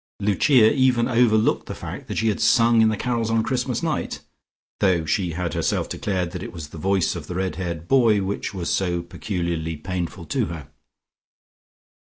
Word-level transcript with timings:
Lucia 0.19 0.73
even 0.73 1.07
overlooked 1.07 1.67
the 1.67 1.75
fact 1.75 2.07
that 2.07 2.17
she 2.17 2.29
had 2.29 2.39
sung 2.41 2.81
in 2.81 2.89
the 2.89 2.97
carols 2.97 3.29
on 3.29 3.43
Christmas 3.43 3.83
night, 3.83 4.19
though 4.79 5.05
she 5.05 5.33
had 5.33 5.53
herself 5.53 5.87
declared 5.87 6.31
that 6.31 6.41
it 6.41 6.51
was 6.51 6.69
the 6.69 6.77
voice 6.79 7.15
of 7.15 7.27
the 7.27 7.35
red 7.35 7.57
haired 7.57 7.87
boy 7.87 8.19
which 8.19 8.51
was 8.51 8.71
so 8.73 9.03
peculiarly 9.03 9.77
painful 9.77 10.25
to 10.25 10.45
her. 10.47 10.69